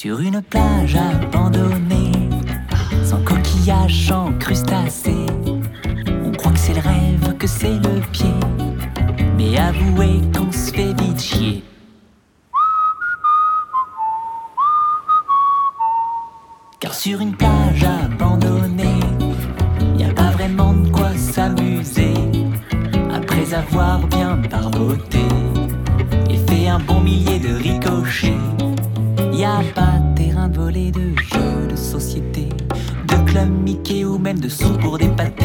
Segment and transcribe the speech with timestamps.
[0.00, 2.12] Sur une plage abandonnée,
[3.02, 5.26] sans coquillage, sans crustacés,
[6.24, 8.32] on croit que c'est le rêve, que c'est le pied.
[9.36, 11.64] Mais avouez qu'on se fait vite chier.
[16.78, 19.00] Car sur une plage abandonnée,
[19.96, 22.14] y a pas vraiment de quoi s'amuser.
[23.12, 25.26] Après avoir bien barboté
[26.30, 28.38] et fait un bon millier de ricochets,
[29.38, 32.48] y a pas de terrain de voler, de jeux de société,
[33.06, 35.44] de club Mickey ou même de sous pour des pâtés.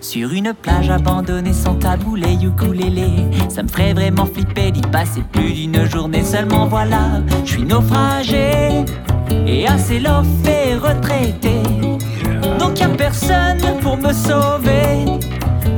[0.00, 3.10] Sur une plage abandonnée sans taboulet ukulélé
[3.50, 8.86] Ça me ferait vraiment flipper d'y passer plus d'une journée Seulement voilà, je suis naufragé
[9.50, 11.62] Et assez lof et retraité
[12.58, 15.06] Donc y a personne pour me sauver.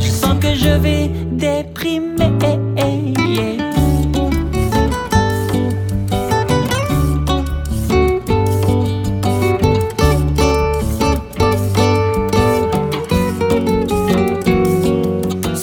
[0.01, 2.20] Je sens que je vais déprimer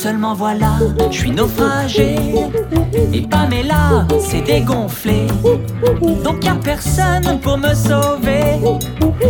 [0.08, 0.80] Seulement voilà,
[1.12, 2.16] je suis naufragé
[3.12, 5.28] Et Pamela s'est dégonflé
[6.24, 8.58] Donc y a personne pour me sauver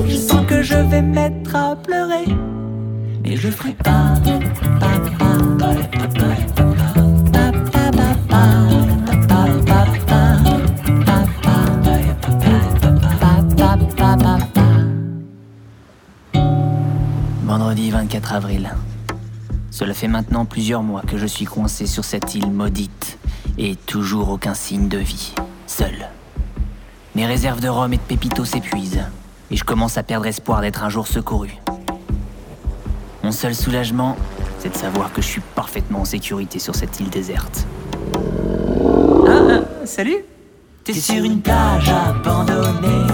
[0.08, 2.28] Je sens que je vais mettre à pleurer
[3.24, 4.14] Mais je ferai pas
[17.48, 18.70] Vendredi 24 avril.
[19.78, 23.20] Cela fait maintenant plusieurs mois que je suis coincé sur cette île maudite
[23.60, 25.36] et toujours aucun signe de vie,
[25.68, 26.10] seul.
[27.14, 29.04] Mes réserves de rhum et de pépito s'épuisent
[29.52, 31.52] et je commence à perdre espoir d'être un jour secouru.
[33.22, 34.18] Mon seul soulagement,
[34.58, 37.68] c'est de savoir que je suis parfaitement en sécurité sur cette île déserte.
[39.28, 40.26] Ah, ah, salut
[40.86, 43.06] T'es sur une plage abandonnée,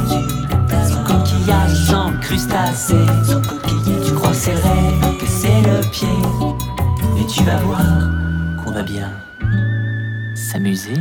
[0.69, 3.05] sans coquillage, sans crustacés.
[5.93, 6.07] Pied,
[7.19, 7.85] et tu vas voir
[8.63, 9.11] qu'on va bien
[10.33, 10.97] s'amuser.